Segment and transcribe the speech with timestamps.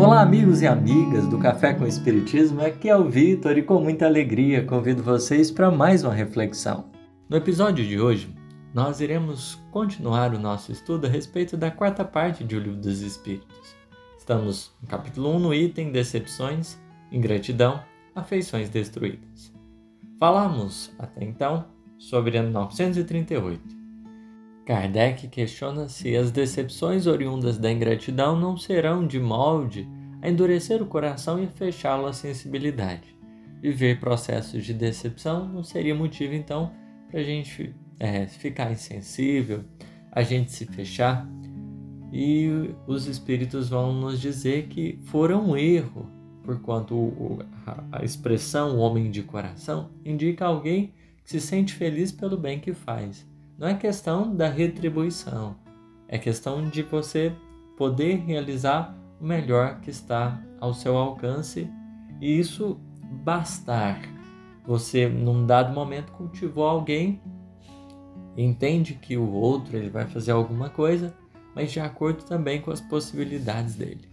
[0.00, 2.64] Olá, amigos e amigas do Café com Espiritismo.
[2.64, 6.86] Aqui é o Vitor e com muita alegria convido vocês para mais uma reflexão.
[7.28, 8.34] No episódio de hoje,
[8.72, 13.02] nós iremos continuar o nosso estudo a respeito da quarta parte de O Livro dos
[13.02, 13.76] Espíritos.
[14.16, 16.80] Estamos no capítulo 1, no item Decepções,
[17.12, 17.82] Ingratidão,
[18.14, 19.52] Afeições Destruídas.
[20.18, 21.66] Falamos até então
[21.98, 23.79] sobre a 938
[24.66, 29.88] Kardec questiona se as decepções oriundas da ingratidão não serão de molde
[30.22, 33.16] a endurecer o coração e fechá-lo à sensibilidade.
[33.60, 36.72] Viver processos de decepção não seria motivo, então,
[37.10, 39.64] para a gente é, ficar insensível,
[40.12, 41.28] a gente se fechar.
[42.12, 42.48] E
[42.86, 46.10] os espíritos vão nos dizer que foram um erro,
[46.42, 47.38] porquanto
[47.92, 53.29] a expressão homem de coração indica alguém que se sente feliz pelo bem que faz
[53.60, 55.54] não é questão da retribuição,
[56.08, 57.30] é questão de você
[57.76, 61.70] poder realizar o melhor que está ao seu alcance
[62.22, 62.80] e isso
[63.22, 64.00] bastar.
[64.66, 67.20] Você, num dado momento, cultivou alguém,
[68.34, 71.14] entende que o outro ele vai fazer alguma coisa,
[71.54, 74.08] mas de acordo também com as possibilidades dele.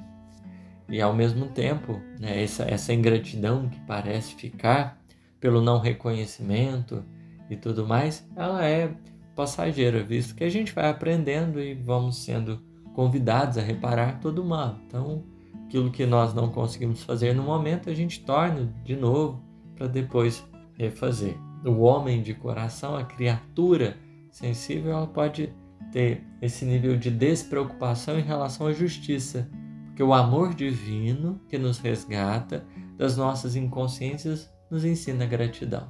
[0.90, 5.02] E ao mesmo tempo, né, essa, essa ingratidão que parece ficar
[5.40, 7.02] pelo não reconhecimento
[7.50, 8.94] e tudo mais, ela é
[9.38, 12.60] passageira, visto que a gente vai aprendendo e vamos sendo
[12.96, 14.80] convidados a reparar todo o mal.
[14.88, 15.24] Então,
[15.68, 19.40] aquilo que nós não conseguimos fazer no momento, a gente torna de novo
[19.76, 20.44] para depois
[20.74, 21.38] refazer.
[21.64, 23.96] O homem de coração, a criatura
[24.32, 25.54] sensível, ela pode
[25.92, 29.48] ter esse nível de despreocupação em relação à justiça,
[29.86, 32.66] porque o amor divino que nos resgata
[32.98, 35.88] das nossas inconsciências nos ensina gratidão.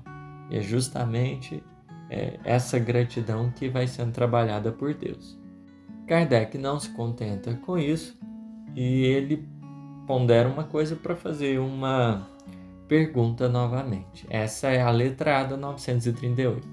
[0.50, 1.63] E é justamente
[2.09, 5.38] é, essa gratidão que vai sendo trabalhada por Deus.
[6.07, 8.18] Kardec não se contenta com isso
[8.75, 9.47] e ele
[10.06, 12.28] pondera uma coisa para fazer uma
[12.88, 14.25] pergunta novamente.
[14.29, 16.66] Essa é a letra A da 938.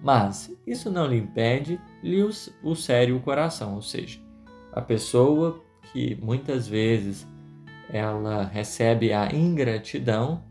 [0.00, 2.22] Mas isso não lhe impede lhe
[2.62, 4.20] o sério o coração, ou seja,
[4.72, 5.60] a pessoa
[5.92, 7.26] que muitas vezes
[7.90, 10.44] ela recebe a ingratidão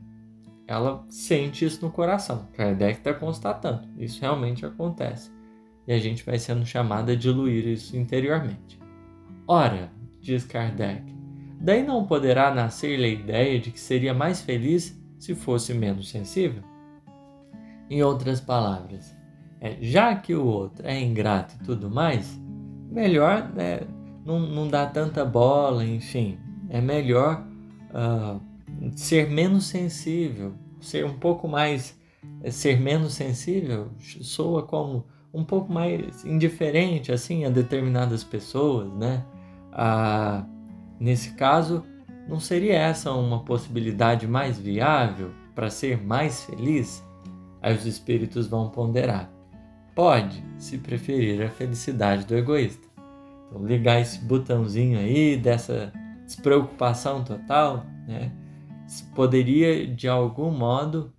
[0.67, 2.47] ela sente isso no coração.
[2.53, 3.87] Kardec está constatando.
[3.97, 5.31] Isso realmente acontece.
[5.87, 8.77] E a gente vai sendo chamado a diluir isso interiormente.
[9.47, 9.89] Ora,
[10.19, 11.03] diz Kardec,
[11.61, 16.61] daí não poderá nascer-lhe a ideia de que seria mais feliz se fosse menos sensível?
[17.89, 19.15] Em outras palavras,
[19.61, 22.37] é, já que o outro é ingrato e tudo mais,
[22.91, 23.79] melhor né,
[24.25, 26.37] não, não dar tanta bola, enfim,
[26.69, 27.47] é melhor
[27.91, 28.41] uh,
[28.95, 31.97] ser menos sensível, ser um pouco mais,
[32.43, 39.23] eh, ser menos sensível, soa como um pouco mais indiferente assim a determinadas pessoas, né?
[39.71, 40.45] Ah,
[40.99, 41.83] nesse caso,
[42.27, 47.03] não seria essa uma possibilidade mais viável para ser mais feliz?
[47.61, 49.31] Aí os espíritos vão ponderar.
[49.95, 52.87] Pode, se preferir a felicidade do egoísta.
[53.47, 55.91] Então, ligar esse botãozinho aí dessa
[56.25, 58.31] despreocupação total, né?
[59.13, 61.13] Poderia de algum modo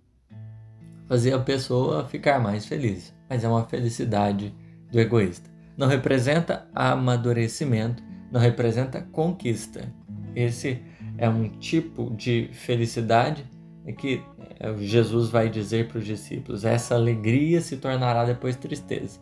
[1.07, 4.53] fazer a pessoa ficar mais feliz, mas é uma felicidade
[4.91, 5.49] do egoísta.
[5.77, 9.91] Não representa amadurecimento, não representa conquista.
[10.35, 10.81] Esse
[11.17, 13.45] é um tipo de felicidade
[13.97, 14.21] que
[14.59, 19.19] é, Jesus vai dizer para os discípulos: essa alegria se tornará depois tristeza.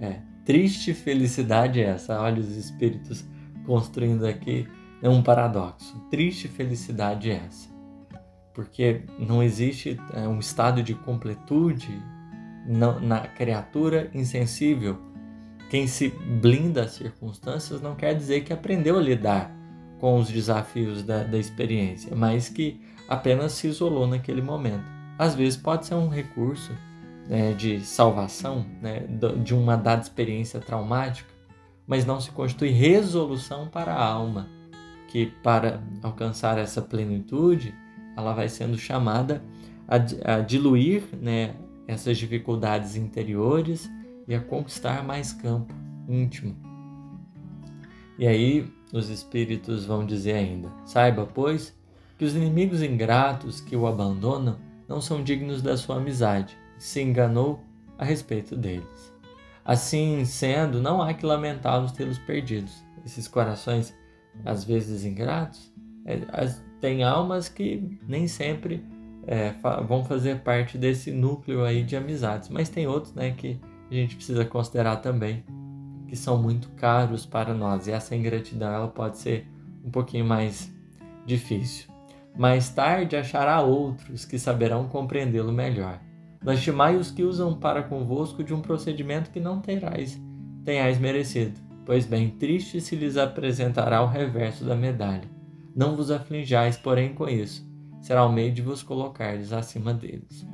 [0.00, 2.20] É, triste felicidade é essa.
[2.20, 3.24] Olha os espíritos
[3.64, 4.66] construindo aqui
[5.02, 5.98] é um paradoxo.
[6.10, 7.73] Triste felicidade é essa
[8.54, 12.00] porque não existe é, um estado de completude
[12.66, 14.96] na, na criatura insensível.
[15.68, 19.50] Quem se blinda às circunstâncias não quer dizer que aprendeu a lidar
[19.98, 24.84] com os desafios da, da experiência, mas que apenas se isolou naquele momento.
[25.18, 26.72] Às vezes pode ser um recurso
[27.28, 29.04] né, de salvação né,
[29.42, 31.32] de uma dada experiência traumática,
[31.86, 34.48] mas não se constitui resolução para a alma,
[35.08, 37.74] que para alcançar essa plenitude
[38.16, 39.42] ela vai sendo chamada
[39.88, 41.54] a, a diluir né,
[41.86, 43.90] essas dificuldades interiores
[44.26, 45.74] e a conquistar mais campo
[46.08, 46.56] íntimo.
[48.18, 51.76] E aí os espíritos vão dizer ainda: saiba, pois,
[52.16, 54.58] que os inimigos ingratos que o abandonam
[54.88, 57.62] não são dignos da sua amizade, se enganou
[57.98, 59.12] a respeito deles.
[59.64, 62.84] Assim sendo, não há que lamentá-los tê-los perdidos.
[63.04, 63.94] Esses corações,
[64.44, 65.72] às vezes ingratos,
[66.04, 66.20] é,
[66.84, 68.84] tem almas que nem sempre
[69.26, 69.54] é,
[69.88, 73.58] vão fazer parte desse núcleo aí de amizades, mas tem outros né, que
[73.90, 75.42] a gente precisa considerar também
[76.06, 79.48] que são muito caros para nós e essa ingratidão ela pode ser
[79.82, 80.70] um pouquinho mais
[81.24, 81.88] difícil.
[82.36, 85.98] Mais tarde achará outros que saberão compreendê-lo melhor.
[86.44, 90.20] Lastimai os que usam para convosco de um procedimento que não terás,
[90.66, 91.58] tenhais merecido.
[91.86, 95.33] Pois bem, triste se lhes apresentará o reverso da medalha.
[95.74, 97.66] Não vos aflinjais, porém, com isso.
[98.00, 100.46] Será o meio de vos colocardes acima deles.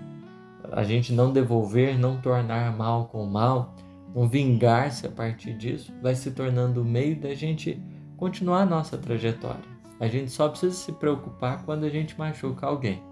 [0.72, 3.74] A gente não devolver, não tornar mal com mal,
[4.14, 7.82] não vingar-se a partir disso, vai se tornando o meio da gente
[8.16, 9.64] continuar a nossa trajetória.
[9.98, 13.02] A gente só precisa se preocupar quando a gente machuca alguém,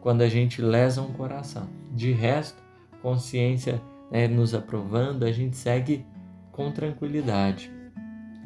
[0.00, 1.68] quando a gente lesa um coração.
[1.92, 2.62] De resto,
[3.02, 6.06] consciência né, nos aprovando, a gente segue
[6.52, 7.72] com tranquilidade.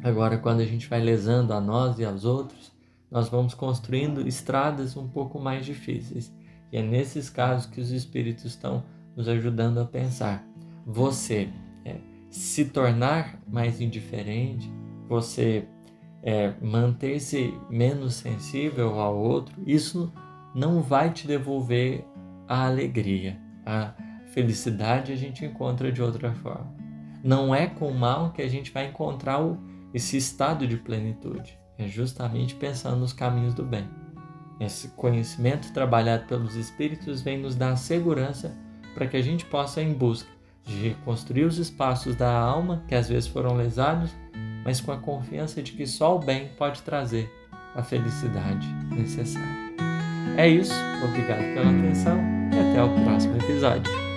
[0.03, 2.73] Agora, quando a gente vai lesando a nós e aos outros,
[3.13, 6.35] nós vamos construindo estradas um pouco mais difíceis.
[6.71, 8.83] E é nesses casos que os espíritos estão
[9.15, 10.43] nos ajudando a pensar.
[10.83, 11.47] Você
[11.85, 11.97] é,
[12.31, 14.67] se tornar mais indiferente,
[15.07, 15.67] você
[16.23, 20.11] é, manter-se menos sensível ao outro, isso
[20.55, 22.03] não vai te devolver
[22.47, 23.39] a alegria.
[23.63, 23.93] A
[24.31, 26.73] felicidade a gente encontra de outra forma.
[27.23, 29.59] Não é com o mal que a gente vai encontrar o,
[29.93, 31.61] esse estado de plenitude.
[31.83, 33.87] É justamente pensando nos caminhos do bem.
[34.59, 38.55] Esse conhecimento trabalhado pelos Espíritos vem nos dar segurança
[38.93, 40.29] para que a gente possa ir em busca
[40.63, 44.11] de reconstruir os espaços da alma que às vezes foram lesados
[44.63, 47.29] mas com a confiança de que só o bem pode trazer
[47.75, 49.73] a felicidade necessária.
[50.37, 52.17] É isso, obrigado pela atenção
[52.51, 54.12] e até o próximo episódio.